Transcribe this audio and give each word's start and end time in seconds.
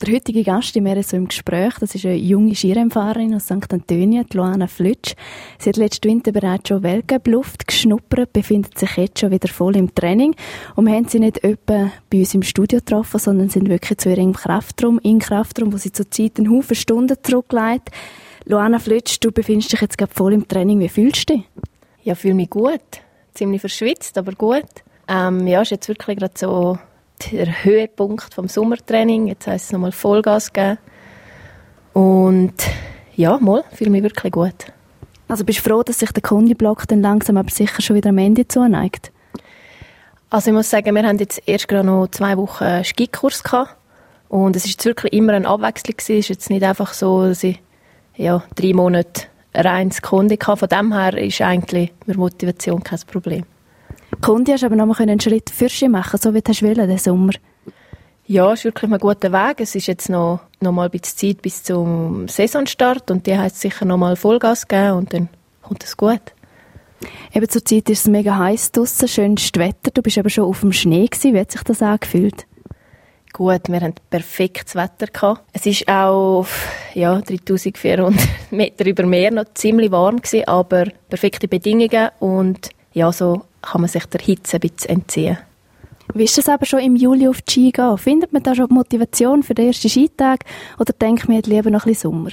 Der 0.00 0.14
heutige 0.14 0.44
Gast 0.44 0.76
im 0.76 0.86
RSO 0.86 1.16
im 1.16 1.26
Gespräch, 1.26 1.74
das 1.80 1.92
ist 1.96 2.06
eine 2.06 2.14
junge 2.14 2.54
Skirennfahrerin 2.54 3.34
aus 3.34 3.46
St. 3.46 3.72
Antonio, 3.72 4.22
Luana 4.32 4.68
Flütsch. 4.68 5.16
Sie 5.58 5.68
hat 5.68 5.76
letzten 5.76 6.08
Winter 6.08 6.30
bereits 6.30 6.68
schon 6.68 6.84
Weltcup-Luft 6.84 7.66
geschnuppert, 7.66 8.32
befindet 8.32 8.78
sich 8.78 8.96
jetzt 8.96 9.18
schon 9.18 9.32
wieder 9.32 9.48
voll 9.48 9.74
im 9.74 9.92
Training. 9.92 10.36
Und 10.76 10.86
wir 10.86 10.94
haben 10.94 11.08
sie 11.08 11.18
nicht 11.18 11.42
etwa 11.42 11.90
bei 12.10 12.18
uns 12.18 12.32
im 12.32 12.44
Studio 12.44 12.78
getroffen, 12.78 13.18
sondern 13.18 13.48
sind 13.48 13.68
wirklich 13.68 13.98
zu 13.98 14.08
ihrem 14.10 14.34
Kraftraum, 14.34 15.00
in 15.02 15.18
Kraftraum, 15.18 15.72
wo 15.72 15.78
sie 15.78 15.90
zurzeit 15.90 16.38
einen 16.38 16.48
Haufen 16.48 16.76
Stunden 16.76 17.16
zurücklegt. 17.20 17.90
Luana 18.44 18.78
Flütsch, 18.78 19.18
du 19.20 19.32
befindest 19.32 19.72
dich 19.72 19.80
jetzt 19.80 19.98
gerade 19.98 20.14
voll 20.14 20.32
im 20.32 20.46
Training. 20.46 20.78
Wie 20.78 20.88
fühlst 20.88 21.28
du 21.28 21.34
dich? 21.34 21.44
Ja, 22.04 22.14
fühle 22.14 22.34
mich 22.34 22.50
gut. 22.50 23.02
Ziemlich 23.34 23.60
verschwitzt, 23.60 24.16
aber 24.16 24.30
gut. 24.30 24.62
Ähm, 25.08 25.44
ja, 25.48 25.60
ist 25.60 25.72
jetzt 25.72 25.88
wirklich 25.88 26.18
gerade 26.18 26.34
so 26.36 26.78
der 27.18 27.64
Höhepunkt 27.64 28.34
vom 28.34 28.48
Sommertraining. 28.48 29.26
Jetzt 29.26 29.46
heisst 29.46 29.66
es 29.66 29.72
nochmal 29.72 29.92
Vollgas 29.92 30.52
geben. 30.52 30.78
Und 31.92 32.54
ja, 33.16 33.38
mal, 33.38 33.64
fühle 33.72 33.90
mich 33.90 34.02
wirklich 34.02 34.32
gut. 34.32 34.72
Also 35.26 35.44
bist 35.44 35.58
du 35.58 35.70
froh, 35.70 35.82
dass 35.82 35.98
sich 35.98 36.12
der 36.12 36.22
Kondiblock 36.22 36.86
dann 36.88 37.02
langsam 37.02 37.36
aber 37.36 37.50
sicher 37.50 37.82
schon 37.82 37.96
wieder 37.96 38.10
am 38.10 38.18
Ende 38.18 38.48
zuneigt? 38.48 39.12
Also 40.30 40.50
ich 40.50 40.54
muss 40.54 40.70
sagen, 40.70 40.94
wir 40.94 41.02
haben 41.02 41.18
jetzt 41.18 41.42
erst 41.46 41.68
gerade 41.68 41.86
noch 41.86 42.08
zwei 42.08 42.36
Wochen 42.36 42.84
Skikurs 42.84 43.42
gehabt. 43.42 43.76
Und 44.28 44.56
es 44.56 44.66
ist 44.66 44.84
wirklich 44.84 45.12
immer 45.12 45.32
eine 45.32 45.48
Abwechslung 45.48 45.96
gewesen. 45.96 46.18
Es 46.18 46.26
ist 46.26 46.28
jetzt 46.28 46.50
nicht 46.50 46.62
einfach 46.62 46.92
so, 46.92 47.26
dass 47.26 47.42
ich 47.42 47.60
ja, 48.16 48.42
drei 48.54 48.72
Monate 48.74 49.22
reines 49.54 50.02
Kondi 50.02 50.36
hatte. 50.36 50.56
Von 50.58 50.68
dem 50.68 50.92
her 50.92 51.16
ist 51.16 51.40
eigentlich 51.40 51.92
mit 52.06 52.16
Motivation 52.16 52.82
kein 52.82 53.00
Problem. 53.10 53.44
Kundi 54.20 54.52
hast 54.52 54.64
aber 54.64 54.76
noch 54.76 54.86
mal 54.86 54.96
einen 54.98 55.20
Schritt 55.20 55.50
für 55.50 55.88
machen, 55.88 56.18
so 56.20 56.34
wie 56.34 56.40
du 56.40 56.52
willst, 56.60 56.62
den 56.62 56.98
Sommer. 56.98 57.32
Ja, 58.26 58.52
es 58.52 58.60
ist 58.60 58.64
wirklich 58.66 58.92
ein 58.92 58.98
guter 58.98 59.32
Weg. 59.32 59.60
Es 59.60 59.74
ist 59.74 59.86
jetzt 59.86 60.10
noch, 60.10 60.40
noch 60.60 60.72
mal 60.72 60.84
ein 60.84 60.90
bisschen 60.90 61.16
Zeit 61.16 61.42
bis 61.42 61.62
zum 61.62 62.28
Saisonstart 62.28 63.10
und 63.10 63.26
die 63.26 63.38
heißt 63.38 63.60
sicher 63.60 63.86
noch 63.86 63.96
mal 63.96 64.16
Vollgas 64.16 64.68
geben 64.68 64.92
und 64.92 65.14
dann 65.14 65.28
kommt 65.62 65.82
es 65.82 65.96
gut. 65.96 66.20
Eben 67.32 67.48
zur 67.48 67.64
Zeit 67.64 67.88
ist 67.88 68.00
es 68.00 68.06
mega 68.06 68.36
heiß 68.36 68.72
draußen, 68.72 69.08
schönstes 69.08 69.58
Wetter. 69.58 69.90
Du 69.94 70.02
bist 70.02 70.18
aber 70.18 70.30
schon 70.30 70.44
auf 70.44 70.60
dem 70.60 70.72
Schnee 70.72 71.06
gewesen. 71.06 71.34
Wie 71.34 71.40
hat 71.40 71.52
sich 71.52 71.62
das 71.62 71.80
angefühlt? 71.80 72.46
Gut, 73.32 73.68
wir 73.68 73.80
hatten 73.80 73.94
perfektes 74.10 74.74
Wetter 74.74 75.06
gehabt. 75.06 75.44
Es 75.52 75.64
ist 75.64 75.88
auch 75.88 76.46
ja 76.94 77.20
3400 77.20 78.14
Meter 78.50 78.86
über 78.86 79.06
Meer 79.06 79.30
noch 79.30 79.44
ziemlich 79.54 79.90
warm 79.90 80.16
gewesen, 80.16 80.48
aber 80.48 80.86
perfekte 81.08 81.46
Bedingungen 81.46 82.10
und 82.18 82.70
ja 82.92 83.12
so 83.12 83.42
kann 83.62 83.80
man 83.80 83.88
sich 83.88 84.06
der 84.06 84.20
Hitze 84.20 84.56
ein 84.56 84.60
bisschen 84.60 84.90
entziehen. 84.90 85.38
Wie 86.14 86.24
ist 86.24 86.38
es 86.38 86.48
aber 86.48 86.64
schon 86.64 86.80
im 86.80 86.96
Juli 86.96 87.28
auf 87.28 87.42
die 87.42 87.52
Ski 87.52 87.70
gehen? 87.70 87.98
Findet 87.98 88.32
man 88.32 88.42
da 88.42 88.54
schon 88.54 88.68
Motivation 88.70 89.42
für 89.42 89.54
den 89.54 89.66
ersten 89.66 89.90
Skitag 89.90 90.44
oder 90.78 90.92
denkt 90.92 91.28
man 91.28 91.36
jetzt 91.36 91.48
lieber 91.48 91.70
noch 91.70 91.84
ein 91.84 91.92
bisschen 91.92 92.10
Sommer? 92.10 92.30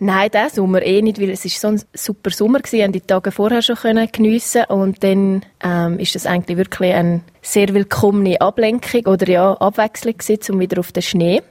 Nein, 0.00 0.30
diesen 0.32 0.50
Sommer 0.50 0.82
eh 0.82 1.02
nicht, 1.02 1.20
weil 1.20 1.30
es 1.30 1.44
ist 1.44 1.60
so 1.60 1.68
ein 1.68 1.82
super 1.92 2.30
Sommer 2.30 2.60
gewesen, 2.60 2.86
und 2.86 2.94
die 2.94 3.00
Tage 3.00 3.32
vorher 3.32 3.62
schon 3.62 3.74
können 3.74 4.08
geniessen 4.12 4.64
und 4.68 5.02
dann 5.02 5.44
ähm, 5.60 5.98
ist 5.98 6.14
das 6.14 6.26
eigentlich 6.26 6.56
wirklich 6.56 6.94
eine 6.94 7.22
sehr 7.42 7.74
willkommene 7.74 8.40
Ablenkung 8.40 9.06
oder 9.06 9.26
ja 9.28 9.54
Abwechslung 9.54 10.16
gewesen, 10.16 10.54
um 10.54 10.60
wieder 10.60 10.78
auf 10.78 10.92
den 10.92 11.02
Schnee. 11.02 11.42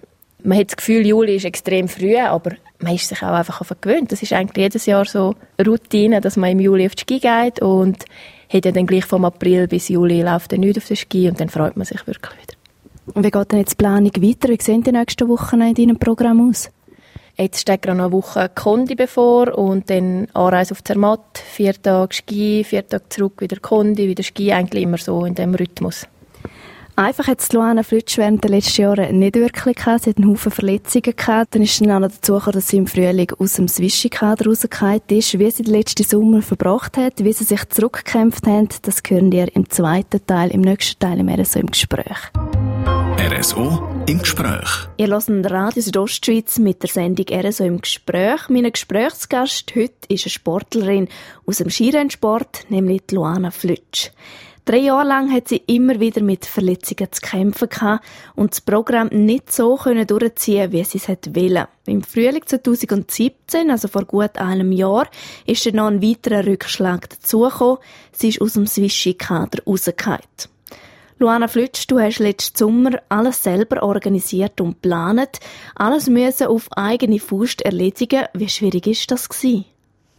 Man 0.44 0.58
hat 0.58 0.68
das 0.68 0.78
Gefühl, 0.78 1.06
Juli 1.06 1.36
ist 1.36 1.45
extrem 1.45 1.90
früh, 1.90 2.18
aber 2.18 2.52
man 2.80 2.95
ist 2.95 3.10
sich 3.10 3.22
auch 3.22 3.34
einfach 3.34 3.62
gewöhnt. 3.82 4.14
Das 4.14 4.22
ist 4.22 4.32
eigentlich 4.32 4.64
jedes 4.64 4.86
Jahr 4.86 5.04
so 5.04 5.36
Routine, 5.66 6.22
dass 6.22 6.38
man 6.38 6.52
im 6.52 6.60
Juli 6.60 6.86
auf 6.86 6.95
die 6.95 7.02
Ski 7.02 7.20
geht 7.20 7.62
und 7.62 8.06
hat 8.50 8.66
ja 8.66 8.72
dann 8.72 8.88
gleich 8.88 9.06
vom 9.06 9.26
April 9.26 9.67
bis 9.67 9.90
Juli 9.90 10.22
läuft 10.22 10.52
dann 10.52 10.62
nichts 10.62 10.78
auf 10.78 10.88
den 10.88 10.98
Ski 10.98 11.30
und 11.30 11.40
dann 11.40 11.50
freut 11.50 11.78
man 11.78 11.86
sich 11.86 12.06
wirklich 12.08 12.34
wieder. 12.34 12.58
Und 13.14 13.23
wie 13.23 13.31
geht 13.31 13.52
denn 13.52 13.59
jetzt 13.59 13.72
die 13.72 13.76
Planung 13.78 14.12
weiter? 14.16 14.50
Wie 14.50 14.62
sehen 14.62 14.84
die 14.84 14.92
nächsten 14.92 15.28
Wochen 15.30 15.62
in 15.62 15.73
deinem 15.73 15.98
Programm 15.98 16.50
aus? 16.50 16.70
Jetzt 17.38 17.62
steht 17.62 17.84
gerade 17.84 17.98
noch 17.98 18.06
eine 18.06 18.14
Woche 18.14 18.50
Kondi 18.54 18.95
bevor 18.95 19.56
und 19.58 19.89
dann 19.92 20.28
Anreise 20.34 20.72
auf 20.72 20.84
Zermatt, 20.84 21.38
vier 21.38 21.80
Tage 21.80 22.16
Ski, 22.16 22.64
vier 22.64 22.88
Tage 22.88 23.10
zurück, 23.10 23.42
wieder 23.42 23.58
Kondi, 23.58 24.08
wieder 24.08 24.23
Ski, 24.23 24.52
eigentlich 24.52 24.83
immer 24.83 24.98
so 24.98 25.23
in 25.23 25.36
diesem 25.36 25.54
Rhythmus. 25.54 26.08
Einfach 27.00 27.28
hat 27.28 27.54
Luana 27.54 27.84
Flütsch 27.84 28.18
während 28.18 28.44
der 28.44 28.50
letzten 28.50 28.82
Jahre 28.82 29.14
nicht 29.14 29.36
wirklich 29.36 29.76
gehabt. 29.76 30.04
Sie 30.04 30.10
hat 30.10 30.18
einen 30.18 30.32
Haufen 30.32 30.52
Verletzungen 30.52 31.16
gehabt. 31.16 31.54
Dann 31.54 31.62
ist 31.62 31.80
dann 31.80 31.92
auch 31.92 32.00
noch 32.00 32.08
dazu 32.08 32.34
gekommen, 32.34 32.54
dass 32.54 32.70
sie 32.70 32.78
im 32.78 32.88
Frühling 32.88 33.32
aus 33.38 33.54
dem 33.54 33.68
Swishy-Kader 33.68 34.46
rausgefallen 34.48 35.02
ist. 35.10 35.38
Wie 35.38 35.52
sie 35.52 35.62
den 35.62 35.76
letzten 35.76 36.04
Sommer 36.04 36.42
verbracht 36.42 36.98
hat, 36.98 37.24
wie 37.24 37.34
sie 37.34 37.44
sich 37.44 37.70
zurückgekämpft 37.70 38.48
hat, 38.48 38.88
das 38.88 39.04
hören 39.08 39.32
wir 39.32 39.56
im 39.56 39.70
zweiten 39.70 40.26
Teil, 40.26 40.50
im 40.50 40.62
nächsten 40.62 40.98
Teil 40.98 41.20
im 41.20 41.30
RSO 41.30 41.60
im 41.60 41.68
Gespräch. 41.68 42.18
RSO 43.20 43.88
im 44.08 44.18
Gespräch. 44.18 44.88
Ihr 44.98 45.10
hört 45.10 45.52
Radio 45.52 45.82
Südostschweiz 45.84 46.58
mit 46.58 46.82
der 46.82 46.90
Sendung 46.90 47.28
RSO 47.32 47.64
im 47.64 47.80
Gespräch. 47.80 48.50
Mein 48.50 48.72
Gesprächsgast 48.72 49.72
heute 49.76 49.94
ist 50.08 50.26
eine 50.26 50.32
Sportlerin 50.32 51.10
aus 51.46 51.58
dem 51.58 51.70
Skirennsport, 51.70 52.72
nämlich 52.72 53.04
Luana 53.12 53.52
Flütsch. 53.52 54.10
Drei 54.67 54.80
Jahre 54.80 55.08
lang 55.08 55.32
hat 55.32 55.48
sie 55.48 55.64
immer 55.67 56.02
wieder 56.02 56.22
mit 56.22 56.45
Verletzungen 56.45 57.10
zu 57.10 57.22
kämpfen 57.22 57.70
gehabt 57.70 58.05
und 58.36 58.52
das 58.52 58.60
Programm 58.60 59.08
nicht 59.14 59.50
so 59.50 59.78
können 59.78 60.05
durchziehen, 60.05 60.73
wie 60.73 60.83
sie 60.83 60.98
es 60.98 61.08
wollte. 61.08 61.70
Im 61.86 62.04
Frühling 62.04 62.45
2017, 62.45 63.72
also 63.72 63.88
vor 63.88 64.04
gut 64.04 64.38
einem 64.38 64.73
Jahr, 64.73 65.08
ist 65.45 65.66
dann 65.66 65.76
noch 65.76 65.88
ein 65.88 66.02
weiterer 66.02 66.45
Rückschlag 66.45 67.10
dazugekommen. 67.10 67.78
Sie 68.11 68.28
ist 68.28 68.42
aus 68.42 68.54
dem 68.54 68.67
Swishy-Kader 68.67 69.64
rausgefallen. 69.66 70.20
Luana 71.17 71.48
Flütsch, 71.48 71.86
du 71.88 71.98
hast 71.98 72.20
letzten 72.20 72.58
Sommer 72.58 72.99
alles 73.08 73.42
selber 73.42 73.82
organisiert 73.84 74.60
und 74.60 74.82
geplant. 74.82 75.39
Alles 75.76 76.10
müssen 76.10 76.48
auf 76.48 76.67
eigene 76.73 77.20
Faust 77.20 77.61
erledigen. 77.61 78.26
Wie 78.34 78.49
schwierig 78.49 78.86
ist 78.88 79.10
das 79.11 79.30
gewesen? 79.30 79.64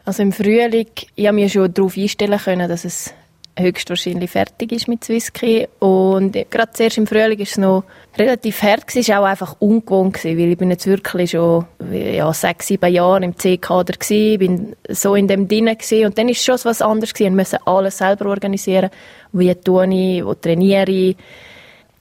Also 0.06 0.22
im 0.22 0.32
Frühling, 0.32 0.88
ich 1.16 1.26
habe 1.26 1.34
mir 1.34 1.50
schon 1.50 1.74
darauf 1.74 1.98
einstellen 1.98 2.38
können, 2.38 2.66
dass 2.66 2.86
es 2.86 3.12
höchstwahrscheinlich 3.58 4.30
fertig 4.30 4.72
ist 4.72 4.88
mit 4.88 5.04
Swisski. 5.04 5.68
Und 5.78 6.32
gerade 6.50 6.72
zuerst 6.72 6.98
im 6.98 7.06
Frühling 7.06 7.38
war 7.38 7.42
es 7.42 7.58
noch 7.58 7.84
relativ 8.16 8.62
hart. 8.62 8.84
Es 8.94 9.08
war 9.08 9.20
auch 9.20 9.24
einfach 9.24 9.56
ungewohnt, 9.58 10.14
gewesen, 10.14 10.38
weil 10.38 10.52
ich 10.52 10.58
bin 10.58 10.70
jetzt 10.70 10.86
wirklich 10.86 11.32
schon 11.32 11.66
ja, 11.92 12.32
sechs, 12.32 12.68
sieben 12.68 12.92
Jahre 12.92 13.24
im 13.24 13.36
C-Kader 13.36 13.94
war, 13.94 14.38
bin 14.38 14.76
so 14.88 15.14
in 15.14 15.28
dem 15.28 15.48
drin 15.48 15.66
gewesen. 15.66 16.06
Und 16.06 16.18
dann 16.18 16.28
ist 16.28 16.44
schon 16.44 16.58
was 16.62 16.82
anderes 16.82 17.14
gewesen. 17.14 17.32
Wir 17.32 17.36
müssen 17.36 17.58
alles 17.64 17.98
selber 17.98 18.26
organisieren. 18.26 18.90
Wie 19.32 19.54
tue 19.54 19.86
ich, 19.94 20.24
wo 20.24 20.34
trainiere 20.34 20.90
ich. 20.90 21.16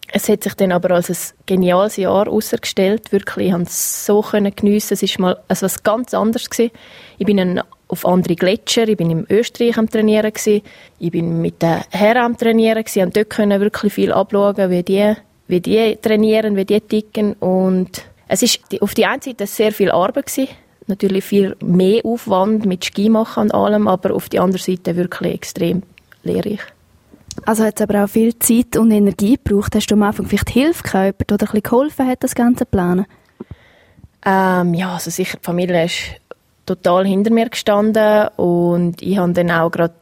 Es 0.09 0.29
hat 0.29 0.43
sich 0.43 0.53
dann 0.53 0.71
aber 0.71 0.91
als 0.91 1.09
ein 1.09 1.17
geniales 1.45 1.97
Jahr 1.97 2.25
herausgestellt. 2.25 3.11
Wirklich, 3.11 3.47
ich 3.47 3.51
konnte 3.51 3.69
es 3.69 4.05
so 4.05 4.21
geniessen. 4.21 4.93
Es 4.93 5.01
war 5.01 5.21
mal 5.21 5.37
etwas 5.49 5.83
ganz 5.83 6.13
anderes. 6.13 6.49
Gewesen. 6.49 6.71
Ich 7.17 7.25
bin 7.25 7.39
ein 7.39 7.61
auf 7.87 8.05
andere 8.05 8.35
Gletscher. 8.35 8.87
Ich 8.87 8.97
bin 8.97 9.11
in 9.11 9.25
Österreich 9.29 9.77
am 9.77 9.89
Trainieren 9.89 10.31
gewesen. 10.31 10.61
Ich 10.99 11.11
bin 11.11 11.41
mit 11.41 11.61
den 11.61 11.81
Herren 11.89 12.23
am 12.23 12.37
Trainieren 12.37 12.83
gewesen. 12.83 13.03
und 13.03 13.15
dort 13.15 13.29
können 13.29 13.61
wirklich 13.61 13.93
viel 13.93 14.11
abschauen, 14.11 14.69
wie 14.69 14.83
die, 14.83 15.13
wie 15.47 15.61
die 15.61 15.97
trainieren, 16.01 16.55
wie 16.55 16.65
die 16.65 16.81
ticken 16.81 17.33
und 17.33 18.03
es 18.27 18.43
ist 18.43 18.59
auf 18.81 18.93
die 18.93 19.05
einen 19.05 19.21
Seite 19.21 19.47
sehr 19.47 19.71
viel 19.71 19.89
Arbeit 19.89 20.25
gewesen. 20.25 20.49
Natürlich 20.87 21.23
viel 21.23 21.55
mehr 21.63 22.05
Aufwand 22.05 22.65
mit 22.65 22.83
Ski 22.85 23.09
machen 23.09 23.43
und 23.43 23.53
allem, 23.53 23.87
aber 23.87 24.13
auf 24.13 24.29
die 24.29 24.39
andere 24.39 24.61
Seite 24.61 24.95
wirklich 24.95 25.33
extrem 25.33 25.83
lehrreich. 26.23 26.59
Also 27.45 27.63
hat 27.63 27.79
es 27.79 27.81
aber 27.81 28.03
auch 28.03 28.09
viel 28.09 28.37
Zeit 28.39 28.77
und 28.77 28.91
Energie 28.91 29.37
gebraucht. 29.41 29.75
Hast 29.75 29.87
du 29.87 29.95
am 29.95 30.03
Anfang 30.03 30.25
vielleicht 30.25 30.49
Hilfe 30.49 30.83
gehabt, 30.83 31.31
oder 31.31 31.33
ein 31.33 31.37
bisschen 31.37 31.63
geholfen 31.63 32.07
hat, 32.07 32.23
das 32.23 32.35
ganze 32.35 32.65
planen? 32.65 33.05
Ähm, 34.25 34.73
ja, 34.73 34.93
also 34.93 35.09
sicher, 35.09 35.37
die 35.37 35.45
Familie 35.45 35.85
ist 35.85 36.19
total 36.67 37.07
hinter 37.07 37.31
mir 37.31 37.49
gestanden 37.49 38.27
und 38.35 39.01
ich 39.01 39.17
habe 39.17 39.33
dann 39.33 39.49
auch 39.49 39.71
gerade 39.71 39.95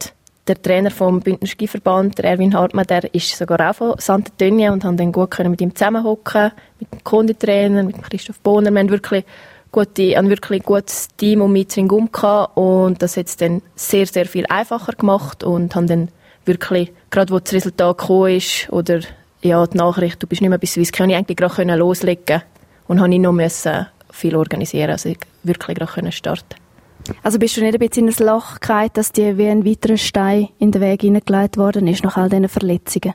der 0.46 0.60
Trainer 0.60 0.90
vom 0.90 1.20
Bündner 1.20 1.48
Skiverband, 1.48 2.18
der 2.18 2.26
Erwin 2.26 2.54
Hartmann, 2.54 2.86
der 2.86 3.12
ist 3.14 3.36
sogar 3.36 3.70
auch 3.70 3.74
von 3.74 3.94
Santa 3.98 4.30
Tönja 4.38 4.72
und 4.72 4.84
haben 4.84 4.96
dann 4.96 5.12
gut 5.12 5.30
können 5.30 5.50
mit 5.50 5.60
ihm 5.60 5.74
zusammenhocken, 5.74 6.52
mit 6.78 6.92
dem 6.92 7.02
Konditrainer, 7.02 7.82
mit 7.82 8.00
Christoph 8.02 8.38
Bohner. 8.40 8.70
Wir 8.70 8.80
haben 8.80 8.90
wirklich 8.90 9.24
gute, 9.72 10.16
ein 10.16 10.28
wirklich 10.28 10.62
gutes 10.62 11.08
Team 11.16 11.40
um 11.40 11.52
mich 11.52 11.68
herum 11.74 12.08
und 12.54 13.02
das 13.02 13.16
hat 13.16 13.26
es 13.26 13.36
dann 13.36 13.62
sehr, 13.74 14.06
sehr 14.06 14.26
viel 14.26 14.46
einfacher 14.48 14.92
gemacht 14.92 15.42
und 15.42 15.74
haben 15.74 15.86
dann 15.86 16.08
wirklich, 16.44 16.92
gerade 17.10 17.32
wo 17.32 17.38
das 17.40 17.52
Resultat 17.52 17.98
gekommen 17.98 18.36
ist 18.36 18.70
oder 18.70 19.00
ja, 19.42 19.66
die 19.66 19.76
Nachricht, 19.76 20.22
du 20.22 20.26
bist 20.26 20.40
nicht 20.40 20.50
mehr 20.50 20.58
bis 20.58 20.74
Swiss, 20.74 20.92
kann 20.92 21.10
ich 21.10 21.16
eigentlich 21.16 21.36
gerade 21.36 21.74
loslegen 21.74 22.42
und 22.86 23.00
habe 23.00 23.12
ich 23.12 23.20
noch 23.20 23.32
müssen 23.32 23.86
viel 24.10 24.36
organisieren, 24.36 24.90
also 24.90 25.08
ich 25.08 25.18
wirklich 25.42 25.78
gerade 25.78 26.12
starten 26.12 26.56
also 27.22 27.38
bist 27.38 27.56
du 27.56 27.60
nicht 27.62 27.74
ein 27.74 27.78
bisschen 27.78 28.08
in 28.08 28.14
ein 28.14 28.26
Loch 28.26 28.60
gefallen, 28.60 28.90
dass 28.94 29.12
dir 29.12 29.38
wie 29.38 29.48
ein 29.48 29.64
weiterer 29.64 29.96
Stein 29.96 30.48
in 30.58 30.72
den 30.72 30.82
Weg 30.82 31.02
hineingelegt 31.02 31.56
worden 31.56 31.86
ist, 31.86 32.04
nach 32.04 32.16
all 32.16 32.28
diesen 32.28 32.48
Verletzungen? 32.48 33.14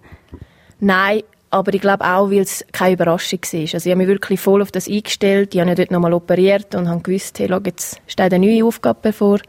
Nein, 0.80 1.24
aber 1.50 1.74
ich 1.74 1.82
glaube 1.82 2.06
auch, 2.06 2.32
weil 2.32 2.40
es 2.40 2.66
keine 2.72 2.94
Überraschung 2.94 3.40
war. 3.42 3.60
Also 3.60 3.78
ich 3.78 3.88
habe 3.88 3.98
mich 3.98 4.08
wirklich 4.08 4.40
voll 4.40 4.62
auf 4.62 4.72
das 4.72 4.88
eingestellt. 4.88 5.54
Ich 5.54 5.60
habe 5.60 5.70
ja 5.70 5.76
dort 5.76 5.92
nochmal 5.92 6.14
operiert 6.14 6.74
und 6.76 6.88
habe 6.88 7.02
gewusst, 7.02 7.40
hey, 7.40 7.48
schau, 7.50 7.60
jetzt 7.66 8.02
steht 8.08 8.34
eine 8.34 8.46
neue 8.46 8.66
Aufgabe 8.66 9.00
bevor. 9.02 9.40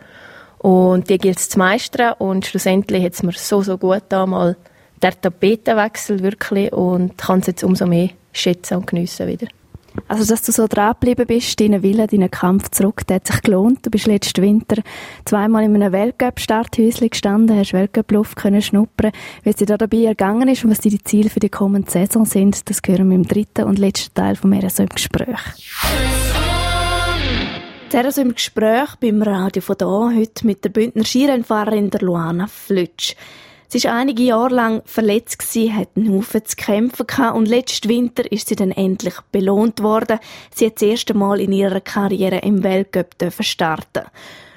Und 0.59 1.09
die 1.09 1.19
gilt 1.19 1.39
es 1.39 1.49
zu 1.49 1.59
meistern. 1.59 2.15
Und 2.19 2.47
schlussendlich 2.47 3.05
hat 3.05 3.15
es 3.15 3.23
mir 3.23 3.33
so, 3.33 3.63
so 3.63 3.79
gut 3.79 4.03
da 4.09 4.27
mal 4.27 4.57
der 5.01 5.21
Tapetenwechsel 5.21 6.23
wirklich 6.23 6.73
und 6.73 7.19
kann 7.19 7.41
es 7.41 7.49
jetzt 7.49 7.65
umso 7.65 7.87
mehr 7.87 8.11
schätzen 8.33 8.79
und 8.79 8.87
geniessen 8.87 9.27
wieder. 9.27 9.47
Also, 10.09 10.25
dass 10.25 10.43
du 10.43 10.53
so 10.53 10.67
dranbleiben 10.67 11.27
bist, 11.27 11.61
deinen 11.61 11.83
Willen, 11.83 12.07
deinen 12.07 12.31
Kampf 12.31 12.71
zurück, 12.71 13.07
der 13.07 13.17
hat 13.17 13.27
sich 13.27 13.43
gelohnt. 13.43 13.85
Du 13.85 13.91
bist 13.91 14.07
letzten 14.07 14.43
Winter 14.43 14.83
zweimal 15.25 15.65
in 15.65 15.75
einem 15.75 15.93
Weltcup-Starthäuschen 15.93 17.11
gestanden, 17.11 17.59
hast 17.59 17.73
Weltcup-Luft 17.73 18.37
können 18.37 18.63
schnuppern. 18.63 19.13
Wie 19.43 19.51
es 19.51 19.57
dir 19.57 19.67
da 19.67 19.77
dabei 19.77 20.05
ergangen 20.05 20.49
ist 20.49 20.65
und 20.65 20.71
was 20.71 20.81
deine 20.81 20.99
Ziele 21.03 21.31
für 21.31 21.41
die 21.41 21.49
kommende 21.49 21.91
Saison 21.91 22.25
sind, 22.25 22.69
das 22.69 22.81
hören 22.87 23.09
wir 23.11 23.17
im 23.17 23.27
dritten 23.27 23.65
und 23.65 23.79
letzten 23.79 24.15
Teil 24.15 24.37
von 24.37 24.51
mir 24.51 24.69
so 24.71 24.83
im 24.83 24.89
Gespräch. 24.89 25.41
Zuerst 27.91 28.19
im 28.19 28.35
Gespräch 28.35 28.97
beim 29.01 29.21
Radio 29.21 29.61
von 29.61 29.77
da, 29.77 30.11
heute 30.15 30.47
mit 30.47 30.65
der 30.65 30.71
Bündner 30.71 31.05
Skirennfahrerin 31.05 31.91
der 31.91 32.01
Luana 32.01 32.47
Flütsch. 32.47 33.15
Sie 33.75 33.83
war 33.85 33.95
einige 33.95 34.23
Jahre 34.23 34.55
lang 34.55 34.83
verletzt, 34.85 35.39
gewesen, 35.39 35.75
hat 35.75 35.89
einen 35.97 36.15
Haufen 36.15 36.45
zu 36.45 36.57
kämpfen 36.57 37.07
gehabt 37.07 37.35
und 37.35 37.49
letzten 37.49 37.89
Winter 37.89 38.31
ist 38.31 38.49
sie 38.49 38.55
dann 38.55 38.71
endlich 38.71 39.15
belohnt 39.33 39.83
worden. 39.83 40.19
Sie 40.55 40.67
hat 40.67 40.75
das 40.75 40.83
erste 40.83 41.15
Mal 41.15 41.41
in 41.41 41.53
ihrer 41.53 41.81
Karriere 41.81 42.41
im 42.41 42.63
Weltcup 42.63 43.15
starten 43.41 44.03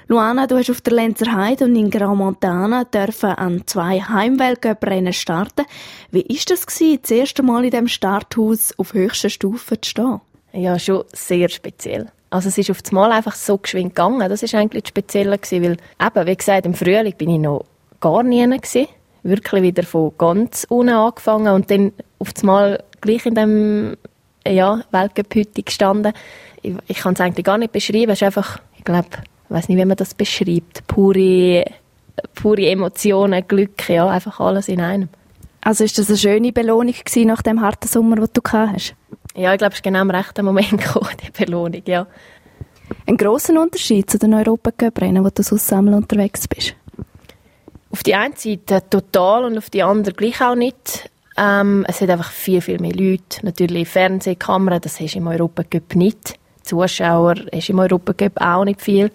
Luana, 0.06 0.46
du 0.46 0.58
hast 0.58 0.68
auf 0.68 0.82
der 0.82 0.92
Lenzer 0.92 1.32
Heide 1.32 1.64
und 1.64 1.76
in 1.76 1.88
Grand 1.88 2.18
Montana 2.18 2.84
dürfen 2.84 3.30
an 3.30 3.62
zwei 3.64 4.00
Heimweltcup-Rennen 4.00 5.14
starten. 5.14 5.64
Wie 6.10 6.20
ist 6.20 6.50
das 6.50 6.66
gewesen, 6.66 6.98
das 7.00 7.10
erste 7.10 7.42
Mal 7.42 7.64
in 7.64 7.70
dem 7.70 7.88
Starthaus 7.88 8.74
auf 8.76 8.92
höchster 8.92 9.30
Stufe 9.30 9.80
zu 9.80 9.88
stehen? 9.92 10.20
Ja, 10.52 10.78
schon 10.78 11.04
sehr 11.14 11.48
speziell. 11.48 12.12
Also 12.28 12.50
es 12.50 12.58
ist 12.58 12.70
auf 12.70 12.82
das 12.82 12.92
Mal 12.92 13.10
einfach 13.12 13.34
so 13.34 13.56
geschwind 13.56 13.94
gegangen. 13.94 14.28
Das 14.28 14.42
ist 14.42 14.54
eigentlich 14.54 14.82
das 14.82 14.90
Spezielle 14.90 15.38
gewesen, 15.38 15.62
weil 15.64 16.06
eben, 16.06 16.26
wie 16.26 16.36
gesagt, 16.36 16.66
im 16.66 16.74
Frühling 16.74 17.14
bin 17.16 17.30
ich 17.30 17.40
noch 17.40 17.64
gar 17.98 18.22
nie 18.22 18.44
gewesen 18.44 18.88
wirklich 19.28 19.62
wieder 19.62 19.82
von 19.82 20.12
ganz 20.16 20.66
unten 20.68 20.94
angefangen 20.94 21.52
und 21.54 21.70
dann 21.70 21.92
auf 22.18 22.32
einmal 22.40 22.82
gleich 23.00 23.26
in 23.26 23.34
dem 23.34 23.96
ja, 24.46 24.82
Weltcup-Hütte 24.90 25.62
gestanden. 25.62 26.12
Ich, 26.62 26.74
ich 26.86 26.98
kann 26.98 27.14
es 27.14 27.20
eigentlich 27.20 27.44
gar 27.44 27.58
nicht 27.58 27.72
beschreiben. 27.72 28.10
Es 28.10 28.20
ist 28.20 28.24
einfach, 28.24 28.60
ich 28.76 28.84
glaube, 28.84 29.08
ich 29.12 29.50
weiß 29.50 29.68
nicht, 29.68 29.78
wie 29.78 29.84
man 29.84 29.96
das 29.96 30.14
beschreibt. 30.14 30.86
Pure, 30.86 31.64
pure 32.34 32.66
Emotionen, 32.66 33.46
Glück, 33.46 33.88
ja, 33.88 34.08
einfach 34.08 34.40
alles 34.40 34.68
in 34.68 34.80
einem. 34.80 35.08
Also 35.60 35.84
ist 35.84 35.98
das 35.98 36.08
eine 36.08 36.18
schöne 36.18 36.52
Belohnung 36.52 36.94
gewesen 36.94 37.26
nach 37.26 37.42
dem 37.42 37.60
harten 37.60 37.88
Sommer, 37.88 38.16
den 38.16 38.28
du 38.32 38.40
gehabt 38.40 38.72
hast? 38.74 38.94
Ja, 39.34 39.52
ich 39.52 39.58
glaube, 39.58 39.72
es 39.72 39.78
ist 39.78 39.82
genau 39.82 40.02
im 40.02 40.10
rechten 40.10 40.44
Moment 40.44 40.70
gekommen, 40.78 41.10
die 41.24 41.44
Belohnung, 41.44 41.82
ja. 41.86 42.06
Ein 43.06 43.16
grosser 43.16 43.60
Unterschied 43.60 44.08
zu 44.08 44.18
den 44.18 44.32
Europacup-Rennen, 44.32 45.24
wo 45.24 45.28
du 45.28 45.42
sonst 45.42 45.72
unterwegs 45.72 46.46
bist? 46.46 46.76
Auf 47.96 48.02
die 48.02 48.14
eine 48.14 48.36
Seite 48.36 48.82
total 48.90 49.46
und 49.46 49.56
auf 49.56 49.70
die 49.70 49.82
andere 49.82 50.14
gleich 50.14 50.42
auch 50.42 50.54
nicht. 50.54 51.08
Ähm, 51.38 51.86
es 51.88 52.02
hat 52.02 52.10
einfach 52.10 52.30
viel, 52.30 52.60
viel 52.60 52.78
mehr 52.78 52.92
Leute. 52.92 53.42
Natürlich 53.42 53.88
Fernsehkameras, 53.88 54.82
das 54.82 55.00
hast 55.00 55.14
du 55.14 55.18
im 55.18 55.26
Europacup 55.28 55.94
nicht. 55.94 56.34
Zuschauer 56.62 57.36
hast 57.50 57.68
du 57.68 57.72
im 57.72 58.32
auch 58.36 58.64
nicht 58.64 58.82
viel. 58.82 59.10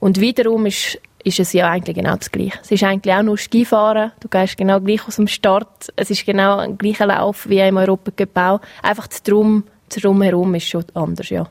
Und 0.00 0.20
wiederum 0.20 0.66
ist, 0.66 0.98
ist 1.22 1.38
es 1.38 1.52
ja 1.52 1.70
eigentlich 1.70 1.94
genau 1.94 2.16
das 2.16 2.32
Gleiche. 2.32 2.58
Es 2.60 2.72
ist 2.72 2.82
eigentlich 2.82 3.14
auch 3.14 3.22
nur 3.22 3.38
Skifahren. 3.38 4.10
Du 4.18 4.26
gehst 4.26 4.56
genau 4.56 4.80
gleich 4.80 5.06
aus 5.06 5.16
dem 5.16 5.28
Start. 5.28 5.92
Es 5.94 6.10
ist 6.10 6.26
genau 6.26 6.56
ein 6.56 6.76
gleicher 6.76 7.06
Lauf 7.06 7.48
wie 7.48 7.60
im 7.60 7.76
Europacup 7.76 8.36
auch. 8.36 8.60
Einfach 8.82 9.06
das 9.06 9.22
Drum, 9.22 9.62
Drumherum 9.90 10.56
ist 10.56 10.68
schon 10.68 10.84
anders, 10.94 11.30
ja. 11.30 11.48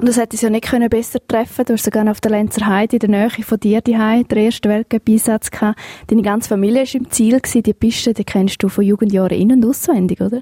Und 0.00 0.08
das 0.08 0.16
hätte 0.16 0.34
es 0.34 0.40
ja 0.40 0.48
nicht 0.48 0.64
können 0.64 0.88
besser 0.88 1.18
treffen 1.28 1.66
Du 1.66 1.74
hast 1.74 1.84
sogar 1.84 2.10
auf 2.10 2.22
der 2.22 2.30
Lenzer 2.30 2.64
Heide 2.64 2.96
in 2.96 3.00
der 3.00 3.10
Nähe 3.10 3.30
von 3.30 3.60
dir 3.60 3.82
die 3.82 3.92
den 3.92 4.38
ersten 4.38 4.70
Weltcup-Einsatz 4.70 5.50
gehabt. 5.50 5.78
Deine 6.06 6.22
ganze 6.22 6.48
Familie 6.48 6.84
war 6.84 6.94
im 6.94 7.10
Ziel. 7.10 7.38
Gewesen. 7.38 7.62
Die 7.62 7.74
Piste 7.74 8.14
die 8.14 8.24
kennst 8.24 8.62
du 8.62 8.70
von 8.70 8.82
Jugendjahren 8.82 9.38
in- 9.38 9.52
und 9.52 9.66
auswendig, 9.66 10.22
oder? 10.22 10.40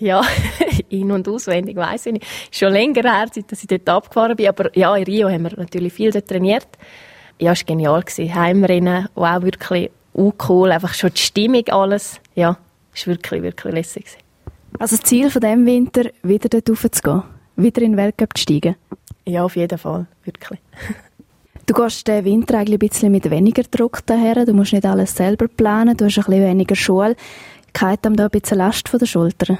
Ja, 0.00 0.22
in- 0.88 1.12
und 1.12 1.28
auswendig 1.28 1.76
weiß 1.76 2.06
ich 2.06 2.14
nicht. 2.14 2.26
Schon 2.50 2.72
länger 2.72 3.02
her, 3.02 3.28
seit 3.32 3.52
ich 3.52 3.66
dort 3.68 3.88
abgefahren 3.88 4.34
bin. 4.34 4.48
Aber 4.48 4.76
ja, 4.76 4.96
in 4.96 5.04
Rio 5.04 5.30
haben 5.30 5.44
wir 5.44 5.56
natürlich 5.56 5.92
viel 5.92 6.10
dort 6.10 6.26
trainiert. 6.26 6.66
Ja, 7.38 7.52
es 7.52 7.60
war 7.60 7.66
genial. 7.66 8.02
Gewesen. 8.02 8.34
Heimrennen, 8.34 9.08
auch 9.14 9.42
wirklich 9.42 9.92
cool. 10.16 10.72
Einfach 10.72 10.94
schon 10.94 11.10
die 11.14 11.20
Stimmung, 11.20 11.68
alles. 11.68 12.20
Ja, 12.34 12.58
es 12.92 13.06
war 13.06 13.14
wirklich, 13.14 13.40
wirklich 13.40 13.72
lässig. 13.72 14.04
Gewesen. 14.06 14.18
Also 14.80 14.96
das 14.96 15.04
Ziel 15.04 15.30
von 15.30 15.40
diesem 15.40 15.64
Winter, 15.64 16.10
wieder 16.24 16.48
dort 16.48 16.68
raufzugehen? 16.68 17.22
Wieder 17.56 17.82
in 17.82 17.92
den 17.92 17.96
Weltcup 17.96 18.36
zu 18.36 18.42
steigen? 18.42 18.76
Ja, 19.26 19.44
auf 19.44 19.56
jeden 19.56 19.78
Fall, 19.78 20.06
wirklich. 20.24 20.60
Du 21.66 21.72
gehst 21.72 22.06
den 22.06 22.24
Winter 22.24 22.58
eigentlich 22.58 22.74
ein 22.74 22.88
bisschen 22.88 23.12
mit 23.12 23.30
weniger 23.30 23.62
Druck 23.62 24.04
daher. 24.04 24.44
Du 24.44 24.52
musst 24.52 24.74
nicht 24.74 24.84
alles 24.84 25.16
selber 25.16 25.48
planen. 25.48 25.96
Du 25.96 26.04
hast 26.04 26.18
ein 26.18 26.24
bisschen 26.24 26.44
weniger 26.44 26.74
Schule. 26.74 27.16
Geht 27.72 28.04
einem 28.04 28.16
da 28.16 28.24
ein 28.24 28.30
bisschen 28.30 28.58
Last 28.58 28.88
von 28.88 28.98
der 28.98 29.06
Schulter? 29.06 29.58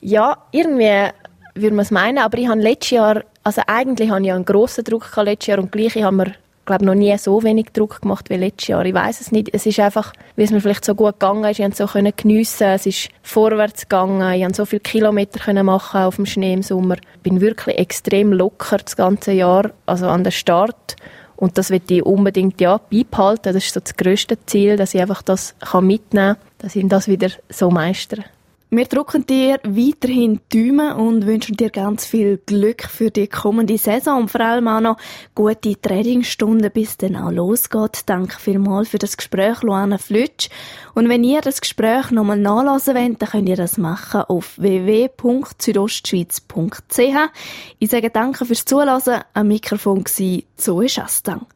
Ja, 0.00 0.36
irgendwie 0.52 1.08
würde 1.54 1.76
man 1.76 1.82
es 1.84 1.90
meinen. 1.90 2.18
Aber 2.18 2.36
ich 2.36 2.46
habe 2.46 2.60
letztes 2.60 2.90
Jahr, 2.90 3.24
also 3.42 3.62
eigentlich 3.66 4.10
habe 4.10 4.22
ich 4.22 4.32
einen 4.32 4.44
grossen 4.44 4.84
Druck 4.84 5.10
letztes 5.16 5.46
Jahr 5.46 5.60
und 5.60 5.72
gleich 5.72 5.96
haben 6.02 6.16
wir 6.16 6.34
glaube 6.64 6.84
noch 6.84 6.94
nie 6.94 7.16
so 7.18 7.42
wenig 7.42 7.66
Druck 7.72 8.02
gemacht 8.02 8.30
wie 8.30 8.36
letztes 8.36 8.68
Jahr. 8.68 8.84
Ich 8.84 8.94
weiß 8.94 9.20
es 9.20 9.32
nicht. 9.32 9.50
Es 9.52 9.66
ist 9.66 9.80
einfach, 9.80 10.12
wie 10.36 10.44
es 10.44 10.50
mir 10.50 10.60
vielleicht 10.60 10.84
so 10.84 10.94
gut 10.94 11.20
gegangen 11.20 11.44
ist. 11.44 11.58
Ich 11.58 11.64
konnte 11.64 11.76
so 11.76 11.86
können 11.86 12.12
geniessen. 12.16 12.68
Es 12.68 12.86
ist 12.86 13.08
vorwärts 13.22 13.82
gegangen. 13.82 14.32
Ich 14.32 14.42
konnte 14.42 14.56
so 14.56 14.64
viele 14.64 14.80
Kilometer 14.80 15.40
können 15.40 15.66
machen 15.66 16.00
auf 16.00 16.16
dem 16.16 16.26
Schnee 16.26 16.54
im 16.54 16.62
Sommer. 16.62 16.96
Ich 16.96 17.22
bin 17.22 17.40
wirklich 17.40 17.78
extrem 17.78 18.32
locker 18.32 18.78
das 18.78 18.96
ganze 18.96 19.32
Jahr, 19.32 19.70
also 19.86 20.08
an 20.08 20.24
der 20.24 20.30
Start. 20.30 20.96
Und 21.36 21.58
das 21.58 21.70
will 21.70 21.82
ich 21.88 22.04
unbedingt 22.04 22.60
ja 22.60 22.78
beibehalten. 22.90 23.52
Das 23.52 23.56
ist 23.56 23.74
so 23.74 23.80
das 23.80 23.96
grösste 23.96 24.38
Ziel, 24.46 24.76
dass 24.76 24.94
ich 24.94 25.00
einfach 25.00 25.22
das 25.22 25.54
kann 25.60 25.86
mitnehmen 25.86 26.36
kann, 26.36 26.42
dass 26.58 26.76
ich 26.76 26.86
das 26.88 27.08
wieder 27.08 27.28
so 27.48 27.70
meistere. 27.70 28.24
Wir 28.76 28.86
drücken 28.86 29.24
dir 29.24 29.60
weiterhin 29.62 30.40
Daumen 30.52 30.92
und 30.94 31.26
wünschen 31.26 31.56
dir 31.56 31.70
ganz 31.70 32.04
viel 32.04 32.42
Glück 32.44 32.82
für 32.82 33.12
die 33.12 33.28
kommende 33.28 33.78
Saison 33.78 34.22
und 34.22 34.32
vor 34.32 34.40
allem 34.40 34.66
auch 34.66 34.80
noch 34.80 34.96
gute 35.36 35.80
Trainingsstunden, 35.80 36.72
bis 36.72 36.96
dann 36.96 37.14
auch 37.14 37.30
losgeht. 37.30 38.00
Danke 38.06 38.40
vielmals 38.40 38.88
für 38.88 38.98
das 38.98 39.16
Gespräch, 39.16 39.62
Luana 39.62 39.98
Flütsch. 39.98 40.48
Und 40.92 41.08
wenn 41.08 41.22
ihr 41.22 41.40
das 41.40 41.60
Gespräch 41.60 42.10
nochmal 42.10 42.38
nachlesen 42.38 42.96
wollt, 42.96 43.22
dann 43.22 43.28
könnt 43.28 43.48
ihr 43.48 43.54
das 43.54 43.78
machen 43.78 44.22
auf 44.22 44.58
www.südostschweiz.ch. 44.58 46.98
Ich 47.78 47.90
sage 47.90 48.10
danke 48.10 48.44
fürs 48.44 48.64
Zuhören. 48.64 49.22
Am 49.34 49.46
Mikrofon 49.46 50.04
war 50.04 50.42
Zoe 50.56 50.88
Schastang. 50.88 51.46